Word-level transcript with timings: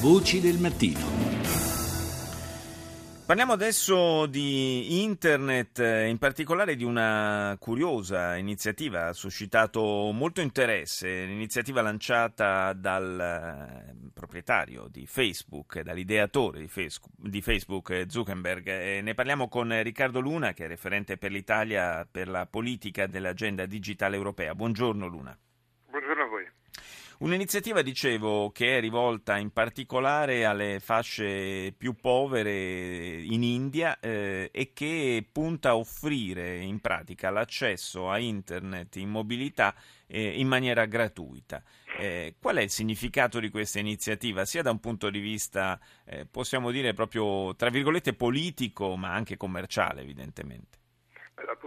Voci 0.00 0.40
del 0.40 0.58
mattino. 0.58 1.00
Parliamo 3.26 3.52
adesso 3.52 4.26
di 4.26 5.02
internet, 5.02 5.80
in 5.80 6.18
particolare 6.18 6.76
di 6.76 6.84
una 6.84 7.56
curiosa 7.58 8.36
iniziativa, 8.36 9.08
ha 9.08 9.12
suscitato 9.12 10.12
molto 10.12 10.40
interesse, 10.40 11.24
l'iniziativa 11.24 11.82
lanciata 11.82 12.72
dal 12.74 13.18
eh, 13.20 14.10
proprietario 14.14 14.86
di 14.88 15.04
Facebook, 15.04 15.80
dall'ideatore 15.80 16.60
di 16.60 17.40
Facebook, 17.42 18.04
Zuckerberg. 18.06 19.00
Ne 19.00 19.14
parliamo 19.14 19.48
con 19.48 19.82
Riccardo 19.82 20.20
Luna, 20.20 20.52
che 20.52 20.66
è 20.66 20.68
referente 20.68 21.16
per 21.16 21.32
l'Italia 21.32 22.06
per 22.08 22.28
la 22.28 22.46
politica 22.46 23.08
dell'agenda 23.08 23.66
digitale 23.66 24.14
europea. 24.14 24.54
Buongiorno 24.54 25.08
Luna. 25.08 25.36
Un'iniziativa, 27.20 27.82
dicevo, 27.82 28.52
che 28.52 28.76
è 28.76 28.80
rivolta 28.80 29.38
in 29.38 29.50
particolare 29.50 30.44
alle 30.44 30.78
fasce 30.78 31.74
più 31.76 31.94
povere 31.94 33.20
in 33.20 33.42
India 33.42 33.98
eh, 33.98 34.50
e 34.52 34.72
che 34.72 35.26
punta 35.32 35.70
a 35.70 35.76
offrire 35.76 36.58
in 36.58 36.78
pratica 36.78 37.30
l'accesso 37.30 38.08
a 38.08 38.20
internet 38.20 38.94
in 38.96 39.08
mobilità 39.08 39.74
eh, 40.06 40.38
in 40.38 40.46
maniera 40.46 40.84
gratuita. 40.84 41.60
Eh, 41.98 42.36
qual 42.40 42.58
è 42.58 42.62
il 42.62 42.70
significato 42.70 43.40
di 43.40 43.50
questa 43.50 43.80
iniziativa, 43.80 44.44
sia 44.44 44.62
da 44.62 44.70
un 44.70 44.78
punto 44.78 45.10
di 45.10 45.18
vista, 45.18 45.76
eh, 46.04 46.24
possiamo 46.24 46.70
dire, 46.70 46.94
proprio, 46.94 47.52
tra 47.56 47.68
virgolette, 47.68 48.14
politico, 48.14 48.96
ma 48.96 49.12
anche 49.12 49.36
commerciale, 49.36 50.02
evidentemente? 50.02 50.77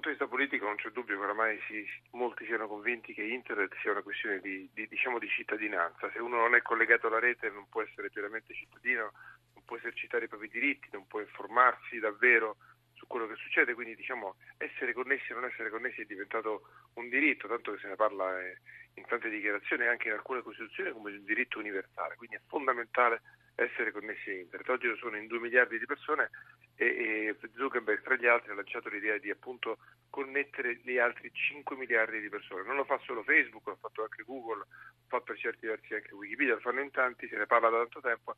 Punto 0.01 0.17
di 0.17 0.19
vista 0.19 0.35
politico 0.35 0.65
non 0.65 0.77
c'è 0.77 0.89
dubbio 0.89 1.15
che 1.15 1.23
oramai 1.23 1.59
si, 1.67 1.85
molti 2.17 2.43
siano 2.45 2.67
convinti 2.67 3.13
che 3.13 3.21
internet 3.21 3.71
sia 3.83 3.91
una 3.91 4.01
questione 4.01 4.39
di, 4.39 4.67
di, 4.73 4.87
diciamo 4.87 5.19
di, 5.19 5.27
cittadinanza. 5.27 6.09
Se 6.09 6.17
uno 6.17 6.37
non 6.37 6.55
è 6.55 6.63
collegato 6.63 7.05
alla 7.05 7.19
rete 7.19 7.51
non 7.51 7.69
può 7.69 7.83
essere 7.83 8.09
pienamente 8.09 8.51
cittadino, 8.51 9.11
non 9.53 9.63
può 9.63 9.77
esercitare 9.77 10.25
i 10.25 10.27
propri 10.27 10.49
diritti, 10.49 10.89
non 10.91 11.05
può 11.05 11.19
informarsi 11.19 11.99
davvero 11.99 12.57
su 12.95 13.05
quello 13.05 13.27
che 13.27 13.35
succede, 13.35 13.76
quindi 13.76 13.95
diciamo 13.95 14.37
essere 14.57 14.93
connessi 14.93 15.34
o 15.34 15.35
non 15.35 15.45
essere 15.51 15.70
connessi 15.70 16.01
è 16.01 16.05
diventato 16.05 16.63
un 16.95 17.07
diritto, 17.07 17.48
tanto 17.48 17.73
che 17.73 17.77
se 17.81 17.87
ne 17.87 17.95
parla 17.95 18.41
eh, 18.41 18.57
in 18.95 19.05
tante 19.05 19.29
dichiarazioni 19.29 19.83
e 19.83 19.87
anche 19.87 20.07
in 20.07 20.15
alcune 20.15 20.41
costituzioni 20.41 20.89
come 20.93 21.11
un 21.11 21.23
diritto 21.23 21.59
universale, 21.59 22.15
quindi 22.15 22.37
è 22.37 22.41
fondamentale 22.48 23.21
essere 23.55 23.91
connessi 23.91 24.30
a 24.30 24.34
internet. 24.34 24.70
Oggi 24.70 24.96
sono 24.98 25.18
in 25.18 25.27
2 25.27 25.40
miliardi 25.40 25.77
di 25.77 25.85
persone 25.85 26.30
e, 26.76 26.85
e 26.85 27.49
Zuckerberg 27.55 28.02
tra 28.02 28.16
gli 28.16 28.26
altri 28.26 28.52
ha 28.52 28.55
lanciato 28.55 28.90
l'idea 28.90 29.18
di 29.18 29.30
appunto 29.30 29.77
connettere 30.10 30.80
gli 30.84 30.98
altri 30.98 31.32
5 31.32 31.76
miliardi 31.76 32.20
di 32.20 32.29
persone. 32.29 32.63
Non 32.63 32.76
lo 32.76 32.85
fa 32.85 32.99
solo 32.99 33.24
Facebook, 33.24 33.68
l'ha 33.68 33.77
fatto 33.79 34.02
anche 34.02 34.24
Google, 34.24 34.60
l'ha 34.60 34.68
fatto 35.07 35.24
per 35.24 35.38
certi 35.38 35.68
versi 35.68 35.94
anche 35.94 36.13
Wikipedia, 36.13 36.55
lo 36.55 36.60
fanno 36.60 36.82
in 36.82 36.91
tanti, 36.91 37.27
se 37.27 37.38
ne 37.38 37.46
parla 37.46 37.70
da 37.70 37.77
tanto 37.77 38.02
tempo. 38.02 38.35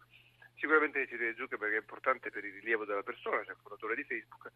Sicuramente 0.55 0.99
l'iniziativa 0.99 1.29
di 1.29 1.37
Zuckerberg 1.37 1.73
è 1.73 1.79
importante 1.79 2.29
per 2.29 2.45
il 2.45 2.53
rilievo 2.53 2.85
della 2.85 3.03
persona, 3.03 3.43
cioè 3.43 3.53
il 3.53 3.59
fondatore 3.61 3.95
di 3.95 4.03
Facebook, 4.03 4.51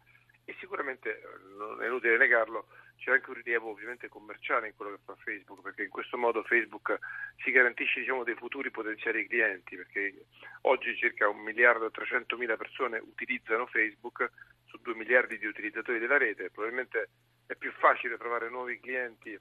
e 0.48 0.56
sicuramente, 0.60 1.20
non 1.58 1.82
è 1.82 1.86
inutile 1.88 2.16
negarlo, 2.16 2.68
c'è 2.96 3.12
anche 3.12 3.28
un 3.28 3.36
rilievo 3.36 3.68
ovviamente 3.68 4.08
commerciale 4.08 4.68
in 4.68 4.74
quello 4.74 4.92
che 4.92 5.02
fa 5.04 5.14
Facebook, 5.16 5.60
perché 5.60 5.82
in 5.82 5.90
questo 5.90 6.16
modo 6.16 6.42
Facebook 6.42 6.98
si 7.44 7.50
garantisce 7.50 8.00
diciamo, 8.00 8.24
dei 8.24 8.34
futuri 8.34 8.70
potenziali 8.70 9.26
clienti, 9.26 9.76
perché 9.76 10.24
oggi 10.62 10.96
circa 10.96 11.28
un 11.28 11.40
miliardo 11.40 11.84
e 11.84 11.90
300 11.90 12.38
mila 12.38 12.56
persone 12.56 12.96
utilizzano 12.96 13.66
Facebook 13.66 14.30
su 14.64 14.78
2 14.80 14.94
miliardi 14.94 15.36
di 15.36 15.44
utilizzatori 15.44 15.98
della 15.98 16.16
rete, 16.16 16.48
probabilmente 16.48 17.10
è 17.44 17.54
più 17.54 17.70
facile 17.72 18.16
trovare 18.16 18.48
nuovi 18.48 18.80
clienti 18.80 19.38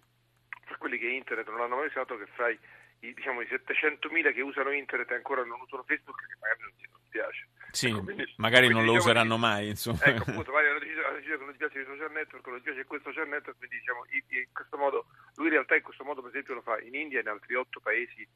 fra 0.66 0.76
quelli 0.76 0.98
che 0.98 1.08
internet 1.08 1.48
non 1.50 1.62
hanno 1.62 1.78
mai 1.78 1.88
usato 1.88 2.18
che 2.18 2.26
fra 2.36 2.50
i 2.50 2.60
diciamo, 3.00 3.40
i 3.40 3.48
700.000 3.48 4.34
che 4.34 4.42
usano 4.42 4.72
internet 4.72 5.12
e 5.12 5.16
ancora 5.16 5.46
non 5.46 5.62
usano 5.62 5.84
Facebook 5.84 6.20
che 6.20 6.36
magari 6.38 6.64
non 6.64 6.97
piace. 7.18 7.48
Sì, 7.72 7.88
ecco, 7.90 8.04
quindi, 8.04 8.34
magari 8.38 8.68
quindi, 8.68 8.78
non 8.78 8.86
lo 8.86 8.94
diciamo, 8.94 9.12
useranno 9.12 9.38
mai. 9.38 9.70
Insomma. 9.70 10.04
Ecco, 10.04 10.24
appunto, 10.30 10.52
magari 10.52 10.70
hanno 10.70 10.80
deciso, 10.80 11.02
deciso 11.14 11.38
che 11.38 11.44
non 11.44 11.52
ti 11.52 11.58
piace 11.58 11.80
il 11.80 11.86
social 11.86 12.12
network, 12.12 12.48
non 12.48 12.58
ti 12.58 12.64
piace 12.64 12.86
quel 12.86 13.02
social 13.04 13.28
network, 13.28 13.58
quindi 13.58 13.78
diciamo, 13.78 14.06
in 14.10 14.48
questo 14.54 14.78
modo, 14.78 15.06
lui 15.36 15.48
in 15.48 15.54
realtà 15.54 15.76
in 15.76 15.84
questo 15.84 16.04
modo 16.04 16.22
per 16.22 16.30
esempio 16.30 16.54
lo 16.54 16.62
fa 16.62 16.80
in 16.80 16.96
India 16.96 17.20
e 17.20 17.22
in 17.22 17.28
altri 17.28 17.56
otto 17.56 17.80
paesi 17.80 18.28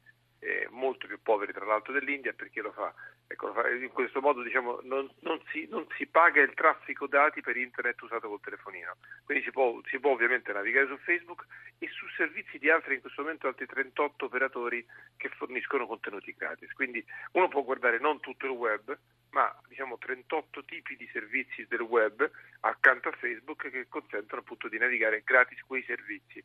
eh, 0.42 0.66
molto 0.70 1.06
più 1.06 1.20
poveri 1.22 1.52
tra 1.52 1.64
l'altro 1.64 1.92
dell'India 1.92 2.32
perché 2.32 2.60
lo 2.60 2.72
fa, 2.72 2.92
ecco, 3.28 3.46
lo 3.46 3.52
fa 3.52 3.68
in 3.70 3.90
questo 3.90 4.20
modo 4.20 4.42
diciamo, 4.42 4.80
non, 4.82 5.08
non, 5.20 5.40
si, 5.52 5.68
non, 5.70 5.86
si, 5.96 6.06
paga 6.06 6.42
il 6.42 6.52
traffico 6.54 7.06
dati 7.06 7.40
per 7.40 7.56
internet 7.56 8.00
usato 8.02 8.28
col 8.28 8.40
telefonino 8.40 8.96
quindi 9.24 9.44
si 9.44 9.52
può, 9.52 9.80
si 9.86 10.00
può, 10.00 10.10
ovviamente 10.10 10.52
navigare 10.52 10.88
su 10.88 10.96
Facebook 10.98 11.46
e 11.78 11.88
su 11.88 12.06
servizi 12.16 12.58
di 12.58 12.70
altri 12.70 12.94
in 12.94 13.00
questo 13.00 13.22
momento 13.22 13.46
altri 13.46 13.66
38 13.66 14.24
operatori 14.24 14.84
che 15.16 15.28
forniscono 15.28 15.86
contenuti 15.86 16.34
gratis 16.36 16.72
quindi 16.72 17.04
uno 17.32 17.46
può 17.46 17.62
guardare 17.62 18.00
non 18.00 18.18
tutto 18.18 18.46
il 18.46 18.52
web 18.52 18.98
ma 19.32 19.54
diciamo 19.68 19.98
38 19.98 20.64
tipi 20.64 20.96
di 20.96 21.08
servizi 21.12 21.66
del 21.68 21.80
web 21.80 22.28
accanto 22.60 23.08
a 23.08 23.12
Facebook 23.12 23.70
che 23.70 23.86
consentono 23.88 24.42
appunto 24.42 24.68
di 24.68 24.78
navigare 24.78 25.22
gratis 25.24 25.60
quei 25.66 25.82
servizi. 25.84 26.42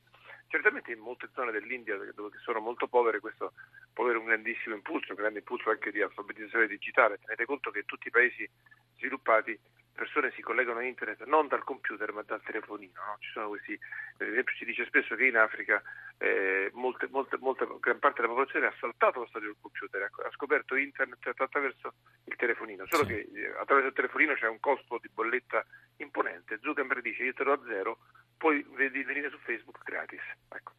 Certamente 0.48 0.94
in 0.94 1.00
molte 1.00 1.30
zone 1.34 1.52
dell'India 1.52 1.98
dove 2.16 2.38
sono 2.40 2.60
molto 2.60 2.88
povere 2.88 3.20
questo 3.20 3.54
può 3.98 4.06
avere 4.06 4.20
un 4.20 4.26
grandissimo 4.26 4.76
impulso, 4.76 5.14
un 5.14 5.18
grande 5.18 5.40
impulso 5.40 5.72
anche 5.72 5.90
di 5.90 6.04
alfabetizzazione 6.04 6.68
digitale. 6.68 7.18
Tenete 7.18 7.46
conto 7.46 7.72
che 7.72 7.80
in 7.80 7.86
tutti 7.86 8.10
i 8.10 8.12
paesi 8.12 8.48
sviluppati 8.96 9.60
persone 9.92 10.32
si 10.36 10.44
collegano 10.44 10.78
a 10.78 10.84
internet 10.84 11.24
non 11.24 11.48
dal 11.48 11.64
computer 11.64 12.14
ma 12.14 12.22
dal 12.22 12.44
telefonino. 12.44 12.94
No? 12.94 13.18
Ci 13.18 13.32
sono 13.32 13.48
questi, 13.48 13.76
per 14.16 14.28
esempio 14.28 14.54
si 14.56 14.66
dice 14.66 14.86
spesso 14.86 15.16
che 15.16 15.26
in 15.26 15.36
Africa 15.36 15.82
eh, 16.20 16.70
molte, 16.76 17.08
molte, 17.10 17.38
molte, 17.40 17.66
gran 17.80 17.98
parte 17.98 18.22
della 18.22 18.34
popolazione 18.34 18.68
ha 18.68 18.74
saltato 18.80 19.22
lo 19.22 19.26
stadio 19.26 19.48
del 19.48 19.58
computer, 19.60 20.04
ha 20.04 20.32
scoperto 20.34 20.76
internet 20.76 21.34
attraverso 21.36 21.96
il 22.26 22.36
telefonino, 22.36 22.86
solo 22.86 23.04
sì. 23.04 23.14
che 23.14 23.30
eh, 23.34 23.48
attraverso 23.58 23.90
il 23.90 23.96
telefonino 23.96 24.36
c'è 24.36 24.48
un 24.48 24.60
costo 24.60 25.00
di 25.02 25.10
bolletta 25.12 25.66
imponente. 25.98 26.60
Zuckerberg 26.62 27.02
dice 27.02 27.24
io 27.24 27.34
te 27.34 27.44
lo 27.44 27.54
a 27.54 27.60
zero, 27.66 27.98
poi 28.38 28.66
venire 28.76 29.30
su 29.30 29.38
Facebook 29.40 29.84
gratis. 29.84 30.22
Ecco. 30.50 30.74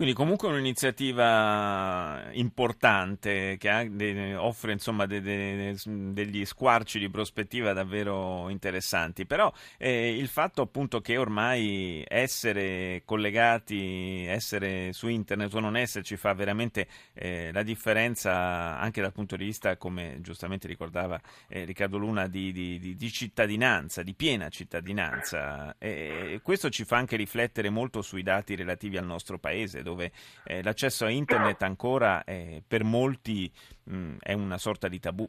Quindi 0.00 0.16
comunque 0.16 0.48
un'iniziativa 0.48 2.30
importante 2.32 3.56
che 3.58 4.34
offre 4.34 4.72
insomma, 4.72 5.04
de, 5.04 5.20
de, 5.20 5.76
degli 5.84 6.46
squarci 6.46 6.98
di 6.98 7.10
prospettiva 7.10 7.74
davvero 7.74 8.48
interessanti, 8.48 9.26
però 9.26 9.52
eh, 9.76 10.16
il 10.16 10.28
fatto 10.28 10.62
appunto 10.62 11.02
che 11.02 11.18
ormai 11.18 12.02
essere 12.08 13.02
collegati, 13.04 14.24
essere 14.26 14.94
su 14.94 15.08
internet 15.08 15.52
o 15.52 15.60
non 15.60 15.76
esserci 15.76 16.16
fa 16.16 16.32
veramente 16.32 16.86
eh, 17.12 17.50
la 17.52 17.62
differenza 17.62 18.78
anche 18.78 19.02
dal 19.02 19.12
punto 19.12 19.36
di 19.36 19.44
vista, 19.44 19.76
come 19.76 20.20
giustamente 20.22 20.66
ricordava 20.66 21.20
eh, 21.46 21.64
Riccardo 21.64 21.98
Luna, 21.98 22.26
di, 22.26 22.52
di, 22.52 22.96
di, 22.96 23.12
cittadinanza, 23.12 24.02
di 24.02 24.14
piena 24.14 24.48
cittadinanza. 24.48 25.74
E 25.76 26.40
questo 26.42 26.70
ci 26.70 26.79
fa 26.84 26.96
anche 26.96 27.16
riflettere 27.16 27.70
molto 27.70 28.02
sui 28.02 28.22
dati 28.22 28.54
relativi 28.54 28.96
al 28.96 29.06
nostro 29.06 29.38
paese, 29.38 29.82
dove 29.82 30.12
eh, 30.44 30.62
l'accesso 30.62 31.04
a 31.04 31.10
internet 31.10 31.62
ancora 31.62 32.24
eh, 32.24 32.62
per 32.66 32.84
molti 32.84 33.50
mh, 33.84 34.16
è 34.18 34.32
una 34.32 34.58
sorta 34.58 34.88
di 34.88 34.98
tabù. 34.98 35.28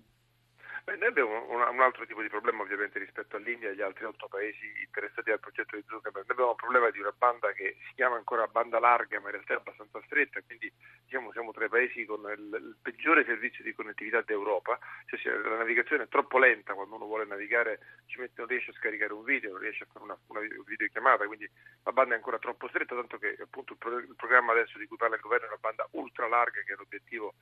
Beh, 0.83 0.95
noi 0.97 1.09
abbiamo 1.09 1.47
un, 1.49 1.61
un, 1.61 1.81
altro 1.81 2.05
tipo 2.07 2.21
di 2.23 2.27
problema 2.27 2.63
ovviamente 2.63 2.97
rispetto 2.97 3.35
all'India 3.35 3.69
e 3.69 3.71
agli 3.73 3.81
altri 3.81 4.05
otto 4.05 4.27
paesi 4.27 4.65
interessati 4.83 5.29
al 5.29 5.39
progetto 5.39 5.75
di 5.75 5.83
Zuckerberg. 5.87 6.25
Noi 6.25 6.31
abbiamo 6.31 6.49
un 6.49 6.55
problema 6.55 6.89
di 6.89 6.99
una 6.99 7.13
banda 7.15 7.51
che 7.53 7.77
si 7.87 7.93
chiama 7.93 8.15
ancora 8.15 8.47
banda 8.47 8.79
larga 8.79 9.19
ma 9.19 9.27
in 9.27 9.33
realtà 9.33 9.53
è 9.53 9.57
abbastanza 9.57 10.01
stretta, 10.05 10.41
quindi 10.41 10.71
diciamo, 11.03 11.31
siamo 11.33 11.51
tra 11.51 11.65
i 11.65 11.69
paesi 11.69 12.03
con 12.05 12.21
il, 12.21 12.49
il 12.55 12.75
peggiore 12.81 13.25
servizio 13.25 13.63
di 13.63 13.73
connettività 13.73 14.21
d'Europa, 14.21 14.79
cioè, 15.05 15.33
la 15.35 15.57
navigazione 15.57 16.03
è 16.03 16.07
troppo 16.07 16.39
lenta 16.39 16.73
quando 16.73 16.95
uno 16.95 17.05
vuole 17.05 17.25
navigare, 17.25 17.79
ci 18.07 18.19
mette, 18.19 18.33
non 18.37 18.47
riesce 18.47 18.71
a 18.71 18.73
scaricare 18.73 19.13
un 19.13 19.23
video, 19.23 19.51
non 19.51 19.59
riesce 19.59 19.83
a 19.83 19.87
fare 19.91 20.03
una, 20.03 20.17
una 20.27 20.41
videochiamata, 20.65 21.27
quindi 21.27 21.47
la 21.83 21.91
banda 21.91 22.15
è 22.15 22.17
ancora 22.17 22.39
troppo 22.39 22.67
stretta, 22.69 22.95
tanto 22.95 23.19
che 23.19 23.37
appunto 23.39 23.73
il, 23.73 23.77
pro, 23.77 23.97
il 23.99 24.15
programma 24.15 24.53
adesso 24.53 24.79
di 24.79 24.87
cui 24.87 24.97
parla 24.97 25.15
il 25.15 25.21
governo 25.21 25.45
è 25.45 25.49
una 25.49 25.59
banda 25.59 25.87
ultra 25.91 26.27
larga 26.27 26.61
che 26.61 26.73
è 26.73 26.75
l'obiettivo 26.75 27.35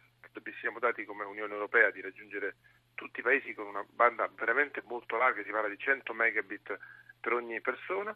che 0.49 0.53
siamo 0.59 0.79
dati 0.79 1.05
come 1.05 1.23
Unione 1.25 1.53
Europea 1.53 1.91
di 1.91 2.01
raggiungere 2.01 2.55
tutti 2.99 3.21
i 3.21 3.23
paesi 3.23 3.53
con 3.53 3.65
una 3.65 3.85
banda 3.87 4.29
veramente 4.35 4.83
molto 4.85 5.15
larga, 5.15 5.41
si 5.41 5.51
parla 5.51 5.69
di 5.69 5.77
100 5.77 6.13
megabit 6.13 6.77
per 7.21 7.31
ogni 7.31 7.61
persona. 7.61 8.13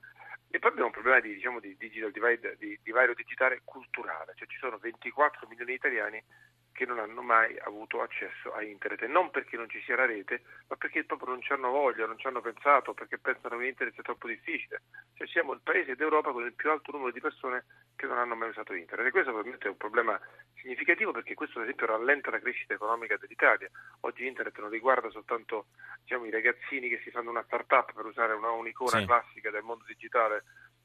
E 0.50 0.59
poi 0.59 0.71
abbiamo 0.71 0.88
un 0.88 0.94
problema 0.94 1.21
di, 1.21 1.33
diciamo, 1.33 1.62
di 1.62 1.75
digital 1.77 2.12
divide, 2.12 2.57
di 2.59 2.77
divario 2.83 3.15
digitale 3.15 3.62
culturale, 3.63 4.33
cioè 4.35 4.47
ci 4.47 4.57
sono 4.57 4.77
24 4.77 5.47
milioni 5.47 5.71
di 5.71 5.77
italiani 5.77 6.24
che 6.74 6.86
non 6.86 7.00
hanno 7.00 7.22
mai 7.22 7.58
avuto 7.60 8.02
accesso 8.02 8.52
a 8.54 8.62
internet, 8.64 9.04
non 9.04 9.30
perché 9.30 9.56
non 9.56 9.70
ci 9.70 9.81
sia 9.84 9.96
la 9.96 10.06
rete, 10.06 10.42
ma 10.68 10.75
perché 10.75 11.04
proprio 11.06 11.30
non 11.30 11.42
ci 11.42 11.54
hanno 11.54 11.70
voglia, 11.70 12.06
non 12.08 12.18
ci 12.18 12.28
hanno 12.28 12.42
pensato, 12.42 12.94
perché 12.94 13.20
pensano 13.20 13.58
che 13.58 13.68
internet 13.68 13.94
sia 13.94 14.04
troppo 14.04 14.28
difficile. 14.28 14.81
Cioè 15.14 15.28
siamo 15.28 15.54
il 15.54 15.62
paese 15.64 15.96
d'Europa 15.96 16.31
con 16.31 16.44
il 16.44 16.54
più 16.54 16.72
alto 16.72 16.92
numero 16.92 17.12
di 17.12 17.22
persone 17.22 17.66
che 17.96 18.08
non 18.08 18.18
hanno 18.18 18.36
mai 18.36 18.50
usato 18.50 18.74
internet 18.74 19.08
e 19.08 19.12
questo 19.12 19.31
ovviamente 19.31 19.68
è 19.68 19.70
un 19.70 19.78
problema 19.78 20.20
significativo 20.56 21.12
perché 21.12 21.36
questo 21.36 21.60
ad 21.60 21.66
esempio 21.66 21.86
rallenta 21.86 22.31
la 22.31 22.40
crescita 22.40 22.74
economica 22.74 23.18
dell'Italia. 23.18 23.70
Oggi 24.02 24.25
internet 24.25 24.58
non 24.60 24.70
riguarda 24.70 25.10
soltanto 25.12 25.68
diciamo, 26.02 26.25
i 26.25 26.31
ragazzini 26.31 26.90
che 26.90 27.00
si 27.04 27.12
fanno 27.12 27.30
una 27.30 27.44
start-up 27.44 27.94
per 27.94 28.06
usare 28.06 28.34
una, 28.34 28.50
un'icona 28.50 29.00
sì. 29.00 29.06
classica 29.06 29.52
del 29.52 29.64
mondo 29.64 29.84
digitale 29.86 30.44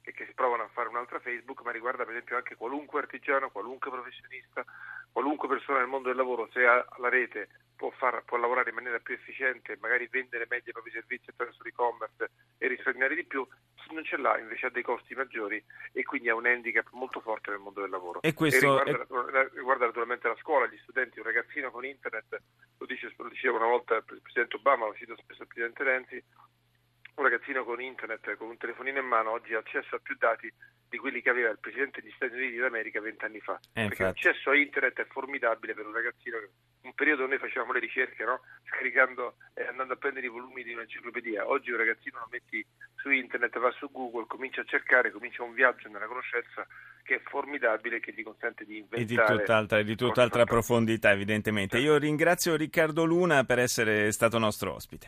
e 0.09 0.13
che 0.13 0.25
si 0.25 0.33
provano 0.33 0.63
a 0.63 0.69
fare 0.69 0.89
un'altra 0.89 1.21
Facebook, 1.21 1.61
ma 1.61 1.71
riguarda 1.71 2.05
per 2.05 2.15
esempio 2.15 2.37
anche 2.37 2.57
qualunque 2.57 3.01
artigiano, 3.01 3.51
qualunque 3.51 3.91
professionista, 3.91 4.65
qualunque 5.13 5.49
persona 5.49 5.81
nel 5.81 5.89
mondo 5.89 6.09
del 6.09 6.17
lavoro, 6.17 6.49
se 6.51 6.65
ha 6.65 6.83
la 6.97 7.11
rete 7.11 7.49
può, 7.77 7.91
far, 7.91 8.25
può, 8.25 8.39
lavorare 8.39 8.71
in 8.71 8.75
maniera 8.75 8.99
più 9.01 9.13
efficiente, 9.13 9.77
magari 9.81 10.09
vendere 10.11 10.47
meglio 10.49 10.71
i 10.71 10.73
propri 10.73 10.93
servizi 10.93 11.29
attraverso 11.29 11.63
l'e-commerce 11.63 12.31
e 12.57 12.69
risparmiare 12.69 13.15
di 13.15 13.25
più, 13.25 13.47
chi 13.75 13.95
non 13.95 14.03
ce 14.03 14.17
l'ha 14.17 14.39
invece 14.39 14.67
ha 14.67 14.71
dei 14.71 14.83
costi 14.83 15.15
maggiori 15.15 15.63
e 15.93 16.03
quindi 16.03 16.31
ha 16.31 16.35
un 16.35 16.47
handicap 16.47 16.89
molto 16.93 17.21
forte 17.21 17.51
nel 17.51 17.61
mondo 17.61 17.83
del 17.83 17.91
lavoro. 17.91 18.23
E 18.23 18.33
questo 18.33 18.81
e 18.81 18.83
riguarda, 18.83 19.41
è... 19.41 19.51
riguarda, 19.53 19.85
naturalmente 19.87 20.27
la 20.27 20.37
scuola, 20.41 20.67
gli 20.67 20.79
studenti, 20.79 21.19
un 21.19 21.27
ragazzino 21.27 21.71
con 21.71 21.85
internet, 21.85 22.41
lo, 22.79 22.87
dice, 22.87 23.13
lo 23.15 23.29
diceva 23.29 23.59
una 23.59 23.67
volta 23.67 23.97
il 23.97 24.21
Presidente 24.23 24.57
Obama, 24.57 24.87
lo 24.87 24.95
cito 24.95 25.17
spesso 25.17 25.43
il 25.43 25.49
Presidente 25.49 25.85
Renzi, 25.85 26.25
un 27.19 27.29
ragazzino 27.29 27.65
con 27.65 27.81
internet, 27.81 28.37
con 28.37 28.49
un 28.49 28.57
telefonino 28.57 28.99
in 28.99 29.07
mano, 29.07 29.33
oggi 29.33 29.55
ha 29.55 29.59
accesso 29.59 29.97
a 29.97 29.99
più 29.99 30.17
dati 30.17 30.53
di 30.89 30.97
quelli 30.99 31.21
che 31.21 31.31
aveva 31.31 31.51
il 31.51 31.59
Presidente 31.59 32.01
degli 32.01 32.13
Stati 32.15 32.35
Uniti 32.35 32.57
d'America 32.57 33.01
vent'anni 33.01 33.41
fa. 33.41 33.59
Eh, 33.75 33.89
perché 33.89 34.05
l'accesso 34.05 34.51
a 34.51 34.57
internet 34.57 35.01
è 35.01 35.07
formidabile 35.07 35.75
per 35.75 35.87
un 35.87 35.93
ragazzino 35.93 36.39
che 36.39 36.49
un 36.83 36.95
periodo 36.95 37.27
noi 37.27 37.39
facevamo 37.39 37.73
le 37.73 37.81
ricerche, 37.81 38.25
no? 38.25 38.41
scaricando 38.67 39.37
e 39.55 39.67
andando 39.67 39.95
a 39.95 39.97
prendere 39.97 40.27
i 40.27 40.31
volumi 40.31 40.63
di 40.63 40.73
un'enciclopedia. 40.73 41.49
Oggi 41.49 41.71
un 41.71 41.79
ragazzino 41.79 42.19
lo 42.21 42.29
metti 42.31 42.65
su 42.97 43.11
internet, 43.11 43.59
va 43.59 43.71
su 43.73 43.91
Google, 43.91 44.27
comincia 44.27 44.63
a 44.63 44.65
cercare, 44.65 45.11
comincia 45.11 45.43
un 45.43 45.53
viaggio 45.53 45.89
nella 45.89 46.07
conoscenza 46.07 46.67
che 47.03 47.17
è 47.17 47.21
formidabile 47.25 48.01
che 48.01 48.13
gli 48.13 48.23
consente 48.23 48.65
di 48.65 48.79
inventare. 48.79 49.03
E 49.03 49.07
di 49.07 49.17
tutt'altra, 49.17 49.83
di 49.83 49.97
tutt'altra 49.97 50.45
profondità, 50.45 51.11
evidentemente. 51.11 51.79
Io 51.79 51.97
ringrazio 51.97 52.55
Riccardo 52.55 53.05
Luna 53.05 53.45
per 53.45 53.59
essere 53.59 54.13
stato 54.13 54.39
nostro 54.39 54.75
ospite. 54.75 55.07